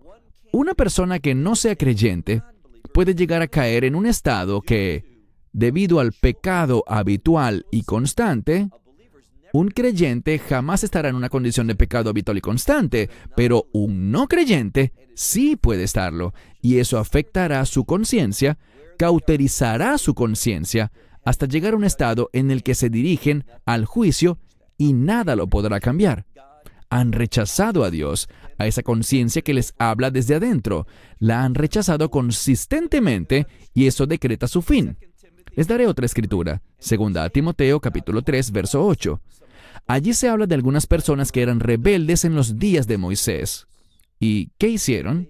una 0.52 0.74
persona 0.74 1.20
que 1.20 1.36
no 1.36 1.56
sea 1.56 1.76
creyente 1.76 2.42
puede 2.94 3.14
llegar 3.14 3.42
a 3.42 3.48
caer 3.48 3.86
en 3.86 3.96
un 3.96 4.06
estado 4.06 4.62
que, 4.62 5.04
debido 5.54 6.00
al 6.00 6.12
pecado 6.14 6.84
habitual 6.88 7.66
y 7.72 7.84
constante, 7.84 8.70
un 9.60 9.70
creyente 9.70 10.38
jamás 10.38 10.84
estará 10.84 11.08
en 11.08 11.16
una 11.16 11.30
condición 11.30 11.68
de 11.68 11.76
pecado 11.76 12.10
habitual 12.10 12.38
y 12.38 12.42
constante, 12.42 13.10
pero 13.38 13.70
un 13.72 14.12
no 14.12 14.28
creyente 14.28 14.92
sí 15.16 15.56
puede 15.56 15.84
estarlo, 15.84 16.34
y 16.62 16.80
eso 16.80 16.98
afectará 16.98 17.66
su 17.66 17.86
conciencia, 17.86 18.58
cauterizará 18.98 19.98
su 19.98 20.14
conciencia, 20.14 20.92
hasta 21.24 21.46
llegar 21.46 21.74
a 21.74 21.78
un 21.78 21.86
estado 21.86 22.30
en 22.34 22.52
el 22.52 22.64
que 22.64 22.76
se 22.76 22.90
dirigen 22.90 23.46
al 23.66 23.86
juicio 23.86 24.40
y 24.78 24.92
nada 24.92 25.38
lo 25.38 25.48
podrá 25.48 25.80
cambiar. 25.80 26.26
Han 26.90 27.14
rechazado 27.14 27.86
a 27.86 27.90
Dios, 27.90 28.28
a 28.58 28.68
esa 28.68 28.84
conciencia 28.84 29.42
que 29.42 29.54
les 29.54 29.74
habla 29.80 30.12
desde 30.12 30.36
adentro. 30.36 30.86
La 31.18 31.44
han 31.44 31.56
rechazado 31.56 32.12
consistentemente 32.12 33.48
y 33.74 33.88
eso 33.88 34.06
decreta 34.06 34.48
su 34.48 34.62
fin. 34.62 34.98
Les 35.56 35.68
daré 35.68 35.88
otra 35.88 36.06
escritura, 36.06 36.62
segunda 36.78 37.24
a 37.24 37.30
Timoteo 37.30 37.80
capítulo 37.80 38.22
3, 38.22 38.52
verso 38.52 38.86
8. 38.86 39.22
Allí 39.88 40.14
se 40.14 40.30
habla 40.30 40.48
de 40.48 40.56
algunas 40.56 40.88
personas 40.88 41.32
que 41.32 41.42
eran 41.42 41.60
rebeldes 41.60 42.26
en 42.26 42.36
los 42.36 42.58
días 42.58 42.88
de 42.88 42.98
Moisés. 42.98 43.68
¿Y 44.20 44.50
qué 44.58 44.70
hicieron? 44.70 45.30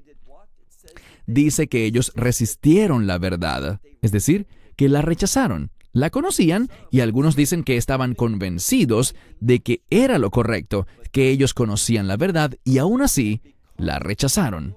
Dice 1.27 1.67
que 1.67 1.85
ellos 1.85 2.11
resistieron 2.15 3.07
la 3.07 3.17
verdad, 3.17 3.81
es 4.01 4.11
decir, 4.11 4.47
que 4.75 4.89
la 4.89 5.01
rechazaron. 5.01 5.71
La 5.91 6.09
conocían 6.09 6.69
y 6.91 6.99
algunos 6.99 7.35
dicen 7.35 7.63
que 7.63 7.77
estaban 7.77 8.15
convencidos 8.15 9.15
de 9.39 9.61
que 9.61 9.81
era 9.89 10.19
lo 10.19 10.29
correcto, 10.29 10.87
que 11.11 11.29
ellos 11.29 11.53
conocían 11.53 12.07
la 12.07 12.17
verdad 12.17 12.53
y 12.63 12.77
aún 12.77 13.01
así 13.01 13.41
la 13.77 13.99
rechazaron. 13.99 14.75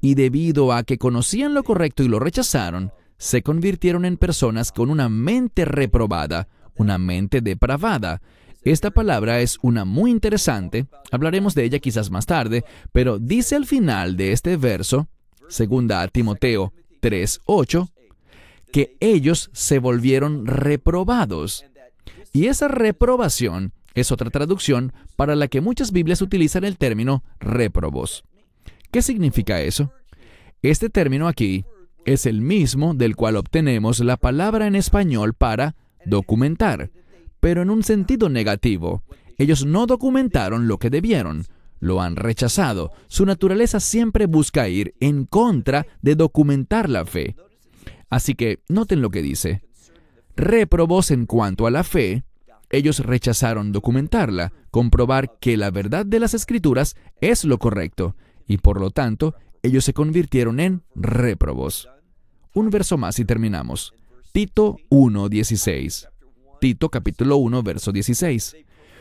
Y 0.00 0.14
debido 0.16 0.72
a 0.72 0.82
que 0.82 0.98
conocían 0.98 1.54
lo 1.54 1.62
correcto 1.62 2.02
y 2.02 2.08
lo 2.08 2.18
rechazaron, 2.18 2.92
se 3.18 3.42
convirtieron 3.42 4.04
en 4.04 4.16
personas 4.16 4.72
con 4.72 4.90
una 4.90 5.08
mente 5.08 5.64
reprobada, 5.64 6.48
una 6.74 6.98
mente 6.98 7.40
depravada, 7.40 8.20
esta 8.70 8.90
palabra 8.90 9.40
es 9.40 9.58
una 9.62 9.84
muy 9.84 10.10
interesante, 10.10 10.86
hablaremos 11.10 11.54
de 11.54 11.64
ella 11.64 11.78
quizás 11.80 12.10
más 12.10 12.26
tarde, 12.26 12.64
pero 12.92 13.18
dice 13.18 13.56
al 13.56 13.66
final 13.66 14.16
de 14.16 14.32
este 14.32 14.56
verso, 14.56 15.08
segunda 15.48 16.02
a 16.02 16.08
Timoteo 16.08 16.72
3:8, 17.00 17.88
que 18.72 18.96
ellos 19.00 19.50
se 19.52 19.78
volvieron 19.78 20.46
reprobados. 20.46 21.64
Y 22.32 22.46
esa 22.46 22.68
reprobación 22.68 23.72
es 23.94 24.10
otra 24.10 24.30
traducción 24.30 24.92
para 25.16 25.36
la 25.36 25.48
que 25.48 25.60
muchas 25.60 25.92
Biblias 25.92 26.22
utilizan 26.22 26.64
el 26.64 26.78
término 26.78 27.22
réprobos. 27.40 28.24
¿Qué 28.90 29.02
significa 29.02 29.60
eso? 29.60 29.92
Este 30.62 30.88
término 30.88 31.28
aquí 31.28 31.64
es 32.04 32.26
el 32.26 32.40
mismo 32.40 32.94
del 32.94 33.16
cual 33.16 33.36
obtenemos 33.36 34.00
la 34.00 34.16
palabra 34.16 34.66
en 34.66 34.74
español 34.74 35.34
para 35.34 35.74
documentar, 36.06 36.90
pero 37.42 37.60
en 37.60 37.70
un 37.70 37.82
sentido 37.82 38.28
negativo. 38.28 39.02
Ellos 39.36 39.66
no 39.66 39.86
documentaron 39.86 40.68
lo 40.68 40.78
que 40.78 40.90
debieron. 40.90 41.44
lo 41.80 42.00
han 42.00 42.14
rechazado. 42.14 42.92
Su 43.08 43.26
naturaleza 43.26 43.80
siempre 43.80 44.26
busca 44.26 44.68
ir 44.68 44.94
en 45.00 45.24
contra 45.24 45.84
de 46.00 46.14
documentar 46.14 46.88
la 46.88 47.04
fe. 47.04 47.34
Así 48.08 48.36
que 48.36 48.60
noten 48.68 49.02
lo 49.02 49.10
que 49.10 49.20
dice. 49.20 49.62
Réprobos 50.36 51.10
en 51.10 51.26
cuanto 51.26 51.66
a 51.66 51.72
la 51.72 51.82
fe, 51.82 52.22
ellos 52.70 53.00
rechazaron 53.00 53.72
documentarla, 53.72 54.52
comprobar 54.70 55.40
que 55.40 55.56
la 55.56 55.72
verdad 55.72 56.06
de 56.06 56.20
las 56.20 56.34
escrituras 56.34 56.94
es 57.20 57.44
lo 57.44 57.58
correcto, 57.58 58.14
y 58.46 58.58
por 58.58 58.80
lo 58.80 58.90
tanto, 58.92 59.34
ellos 59.64 59.84
se 59.84 59.92
convirtieron 59.92 60.60
en 60.60 60.84
réprobos. 60.94 61.88
Un 62.54 62.70
verso 62.70 62.96
más 62.96 63.18
y 63.18 63.24
terminamos. 63.24 63.92
Tito 64.32 64.76
1.16. 64.88 66.11
Tito 66.62 66.90
capítulo 66.90 67.38
1, 67.38 67.64
verso 67.64 67.90
16. 67.90 68.56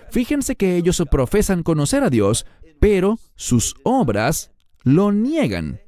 Fíjense 0.09 0.55
que 0.55 0.77
ellos 0.77 1.03
profesan 1.11 1.61
conocer 1.61 2.03
a 2.03 2.09
Dios, 2.09 2.47
pero 2.79 3.19
sus 3.35 3.75
obras 3.83 4.49
lo 4.81 5.11
niegan. 5.11 5.79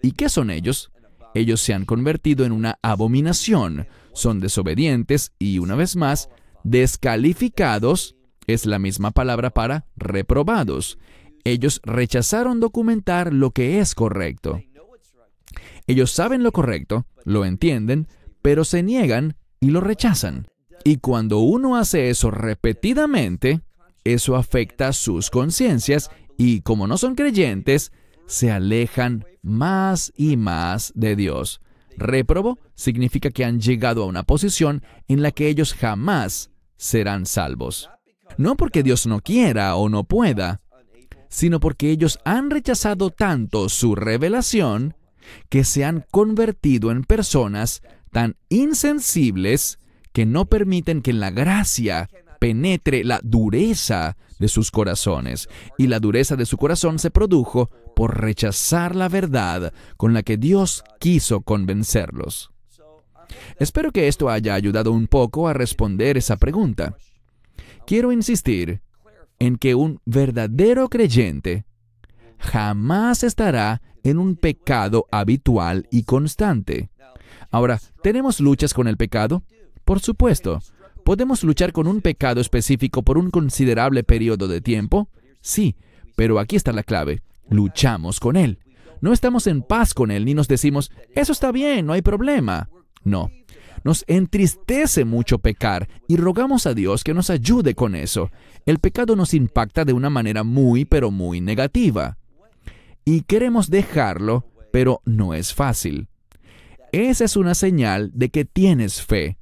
¿Y 0.00 0.12
qué 0.12 0.28
son 0.28 0.48
ellos? 0.48 0.92
Ellos 1.34 1.60
se 1.60 1.74
han 1.74 1.86
convertido 1.86 2.44
en 2.44 2.52
una 2.52 2.78
abominación, 2.82 3.88
son 4.12 4.38
desobedientes 4.38 5.32
y, 5.40 5.58
una 5.58 5.74
vez 5.74 5.96
más, 5.96 6.28
descalificados 6.62 8.14
es 8.46 8.64
la 8.64 8.78
misma 8.78 9.10
palabra 9.10 9.50
para 9.50 9.86
reprobados. 9.96 11.00
Ellos 11.42 11.80
rechazaron 11.82 12.60
documentar 12.60 13.32
lo 13.32 13.50
que 13.50 13.80
es 13.80 13.96
correcto. 13.96 14.62
Ellos 15.88 16.12
saben 16.12 16.44
lo 16.44 16.52
correcto, 16.52 17.06
lo 17.24 17.44
entienden, 17.44 18.06
pero 18.40 18.62
se 18.62 18.84
niegan 18.84 19.36
y 19.58 19.70
lo 19.70 19.80
rechazan. 19.80 20.46
Y 20.84 20.98
cuando 20.98 21.38
uno 21.38 21.76
hace 21.76 22.10
eso 22.10 22.30
repetidamente, 22.30 23.60
eso 24.04 24.36
afecta 24.36 24.92
sus 24.92 25.30
conciencias 25.30 26.10
y 26.36 26.60
como 26.60 26.86
no 26.86 26.96
son 26.96 27.14
creyentes, 27.14 27.92
se 28.26 28.50
alejan 28.50 29.24
más 29.42 30.12
y 30.16 30.36
más 30.36 30.92
de 30.94 31.16
Dios. 31.16 31.60
Réprobo 31.96 32.58
significa 32.74 33.30
que 33.30 33.44
han 33.44 33.60
llegado 33.60 34.04
a 34.04 34.06
una 34.06 34.22
posición 34.22 34.82
en 35.08 35.22
la 35.22 35.32
que 35.32 35.48
ellos 35.48 35.74
jamás 35.74 36.50
serán 36.76 37.26
salvos. 37.26 37.90
No 38.36 38.56
porque 38.56 38.82
Dios 38.82 39.06
no 39.06 39.20
quiera 39.20 39.74
o 39.74 39.88
no 39.88 40.04
pueda, 40.04 40.60
sino 41.28 41.60
porque 41.60 41.90
ellos 41.90 42.20
han 42.24 42.50
rechazado 42.50 43.10
tanto 43.10 43.68
su 43.68 43.94
revelación 43.94 44.94
que 45.48 45.64
se 45.64 45.84
han 45.84 46.04
convertido 46.10 46.90
en 46.90 47.04
personas 47.04 47.82
tan 48.12 48.36
insensibles 48.48 49.78
que 50.18 50.26
no 50.26 50.46
permiten 50.46 51.00
que 51.00 51.12
la 51.12 51.30
gracia 51.30 52.10
penetre 52.40 53.04
la 53.04 53.20
dureza 53.22 54.16
de 54.40 54.48
sus 54.48 54.72
corazones. 54.72 55.48
Y 55.76 55.86
la 55.86 56.00
dureza 56.00 56.34
de 56.34 56.44
su 56.44 56.56
corazón 56.56 56.98
se 56.98 57.12
produjo 57.12 57.70
por 57.94 58.20
rechazar 58.20 58.96
la 58.96 59.08
verdad 59.08 59.72
con 59.96 60.14
la 60.14 60.24
que 60.24 60.36
Dios 60.36 60.82
quiso 60.98 61.42
convencerlos. 61.42 62.50
Espero 63.60 63.92
que 63.92 64.08
esto 64.08 64.28
haya 64.28 64.54
ayudado 64.54 64.90
un 64.90 65.06
poco 65.06 65.46
a 65.46 65.52
responder 65.52 66.16
esa 66.16 66.36
pregunta. 66.36 66.96
Quiero 67.86 68.10
insistir 68.10 68.80
en 69.38 69.56
que 69.56 69.76
un 69.76 70.00
verdadero 70.04 70.88
creyente 70.88 71.64
jamás 72.40 73.22
estará 73.22 73.82
en 74.02 74.18
un 74.18 74.34
pecado 74.34 75.06
habitual 75.12 75.86
y 75.92 76.02
constante. 76.02 76.90
Ahora, 77.52 77.80
¿tenemos 78.02 78.40
luchas 78.40 78.74
con 78.74 78.88
el 78.88 78.96
pecado? 78.96 79.44
Por 79.88 80.00
supuesto. 80.00 80.60
¿Podemos 81.02 81.42
luchar 81.44 81.72
con 81.72 81.86
un 81.86 82.02
pecado 82.02 82.42
específico 82.42 83.02
por 83.02 83.16
un 83.16 83.30
considerable 83.30 84.04
periodo 84.04 84.46
de 84.46 84.60
tiempo? 84.60 85.08
Sí, 85.40 85.76
pero 86.14 86.38
aquí 86.38 86.56
está 86.56 86.72
la 86.72 86.82
clave. 86.82 87.22
Luchamos 87.48 88.20
con 88.20 88.36
él. 88.36 88.58
No 89.00 89.14
estamos 89.14 89.46
en 89.46 89.62
paz 89.62 89.94
con 89.94 90.10
él 90.10 90.26
ni 90.26 90.34
nos 90.34 90.46
decimos, 90.46 90.90
eso 91.14 91.32
está 91.32 91.52
bien, 91.52 91.86
no 91.86 91.94
hay 91.94 92.02
problema. 92.02 92.68
No. 93.02 93.30
Nos 93.82 94.04
entristece 94.08 95.06
mucho 95.06 95.38
pecar 95.38 95.88
y 96.06 96.18
rogamos 96.18 96.66
a 96.66 96.74
Dios 96.74 97.02
que 97.02 97.14
nos 97.14 97.30
ayude 97.30 97.74
con 97.74 97.94
eso. 97.94 98.30
El 98.66 98.80
pecado 98.80 99.16
nos 99.16 99.32
impacta 99.32 99.86
de 99.86 99.94
una 99.94 100.10
manera 100.10 100.44
muy, 100.44 100.84
pero 100.84 101.10
muy 101.10 101.40
negativa. 101.40 102.18
Y 103.06 103.22
queremos 103.22 103.70
dejarlo, 103.70 104.44
pero 104.70 105.00
no 105.06 105.32
es 105.32 105.54
fácil. 105.54 106.08
Esa 106.92 107.24
es 107.24 107.36
una 107.36 107.54
señal 107.54 108.10
de 108.12 108.28
que 108.28 108.44
tienes 108.44 109.00
fe. 109.00 109.37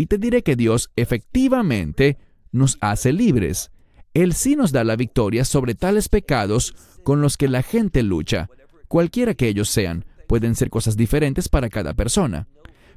Y 0.00 0.06
te 0.06 0.16
diré 0.16 0.42
que 0.42 0.56
Dios 0.56 0.90
efectivamente 0.96 2.16
nos 2.52 2.78
hace 2.80 3.12
libres. 3.12 3.70
Él 4.14 4.32
sí 4.32 4.56
nos 4.56 4.72
da 4.72 4.82
la 4.82 4.96
victoria 4.96 5.44
sobre 5.44 5.74
tales 5.74 6.08
pecados 6.08 6.74
con 7.04 7.20
los 7.20 7.36
que 7.36 7.48
la 7.48 7.62
gente 7.62 8.02
lucha. 8.02 8.48
Cualquiera 8.88 9.34
que 9.34 9.46
ellos 9.46 9.68
sean, 9.68 10.06
pueden 10.26 10.54
ser 10.54 10.70
cosas 10.70 10.96
diferentes 10.96 11.50
para 11.50 11.68
cada 11.68 11.92
persona. 11.92 12.48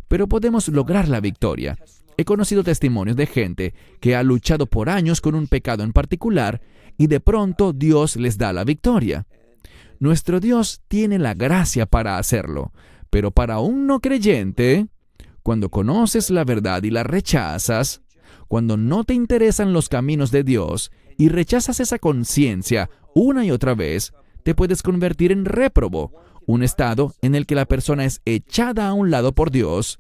Pero 0.08 0.30
podemos 0.30 0.70
lograr 0.70 1.10
la 1.10 1.20
victoria. 1.20 1.78
He 2.16 2.24
conocido 2.24 2.64
testimonios 2.64 3.18
de 3.18 3.26
gente 3.26 3.74
que 4.00 4.16
ha 4.16 4.24
luchado 4.24 4.66
por 4.66 4.90
años 4.90 5.20
con 5.20 5.36
un 5.36 5.48
pecado 5.48 5.84
en 5.84 5.92
particular 5.92 6.62
y 6.98 7.08
de 7.08 7.20
pronto 7.20 7.74
Dios 7.74 8.16
les 8.16 8.38
da 8.38 8.54
la 8.54 8.64
victoria. 8.64 9.28
Nuestro 10.00 10.40
Dios 10.40 10.82
tiene 10.88 11.20
la 11.20 11.34
gracia 11.34 11.86
para 11.86 12.18
hacerlo, 12.18 12.72
pero 13.10 13.32
para 13.32 13.60
un 13.60 13.88
no 13.88 14.00
creyente, 14.00 14.88
cuando 15.44 15.70
conoces 15.70 16.30
la 16.30 16.46
verdad 16.46 16.84
y 16.84 16.90
la 16.90 17.04
rechazas, 17.04 18.02
cuando 18.48 18.78
no 18.78 19.04
te 19.04 19.14
interesan 19.14 19.74
los 19.74 19.90
caminos 19.90 20.32
de 20.32 20.44
Dios 20.44 20.92
y 21.18 21.30
rechazas 21.30 21.80
esa 21.80 22.00
conciencia 22.00 22.90
una 23.14 23.46
y 23.46 23.52
otra 23.52 23.76
vez, 23.76 24.14
te 24.44 24.56
puedes 24.56 24.82
convertir 24.82 25.32
en 25.32 25.46
réprobo, 25.46 26.12
un 26.46 26.64
estado 26.64 27.14
en 27.22 27.36
el 27.36 27.46
que 27.46 27.56
la 27.56 27.66
persona 27.66 28.06
es 28.06 28.22
echada 28.26 28.88
a 28.88 28.94
un 28.94 29.12
lado 29.12 29.34
por 29.34 29.52
Dios 29.52 30.00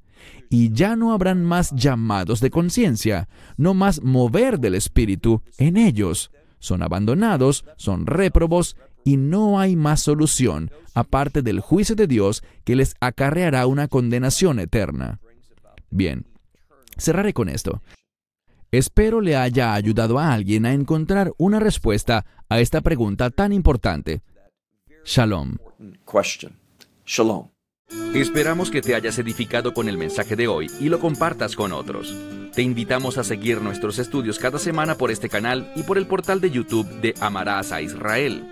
y 0.50 0.72
ya 0.72 0.96
no 0.96 1.14
habrán 1.14 1.44
más 1.44 1.72
llamados 1.72 2.40
de 2.40 2.50
conciencia, 2.50 3.30
no 3.58 3.74
más 3.74 4.02
mover 4.02 4.60
del 4.60 4.76
Espíritu 4.76 5.42
en 5.58 5.78
ellos. 5.78 6.32
Son 6.60 6.82
abandonados, 6.82 7.66
son 7.78 8.06
réprobos 8.06 8.76
y 9.04 9.18
no 9.18 9.60
hay 9.60 9.76
más 9.76 10.02
solución 10.02 10.72
aparte 10.94 11.42
del 11.42 11.60
juicio 11.60 11.96
de 11.96 12.08
Dios 12.08 12.44
que 12.64 12.76
les 12.76 12.96
acarreará 13.00 13.66
una 13.68 13.88
condenación 13.88 14.60
eterna. 14.60 15.20
Bien, 15.94 16.26
cerraré 16.98 17.34
con 17.34 17.50
esto. 17.50 17.84
Espero 18.72 19.22
le 19.22 19.36
haya 19.36 19.76
ayudado 19.76 20.18
a 20.18 20.34
alguien 20.34 20.66
a 20.66 20.74
encontrar 20.74 21.32
una 21.38 21.60
respuesta 21.60 22.26
a 22.50 22.60
esta 22.60 22.82
pregunta 22.82 23.30
tan 23.30 23.54
importante. 23.54 24.24
Shalom. 25.06 25.58
Shalom. 27.06 27.50
Esperamos 28.16 28.72
que 28.72 28.82
te 28.82 28.96
hayas 28.96 29.20
edificado 29.20 29.76
con 29.76 29.88
el 29.88 30.00
mensaje 30.00 30.36
de 30.36 30.48
hoy 30.48 30.68
y 30.80 30.90
lo 30.90 31.00
compartas 31.00 31.56
con 31.56 31.72
otros. 31.74 32.18
Te 32.56 32.64
invitamos 32.64 33.20
a 33.20 33.24
seguir 33.24 33.62
nuestros 33.62 34.00
estudios 34.00 34.40
cada 34.40 34.58
semana 34.58 34.96
por 34.96 35.12
este 35.12 35.30
canal 35.30 35.72
y 35.76 35.84
por 35.84 36.00
el 36.00 36.08
portal 36.08 36.42
de 36.42 36.50
YouTube 36.50 36.88
de 37.02 37.14
Amarás 37.20 37.72
a 37.72 37.84
Israel. 37.84 38.52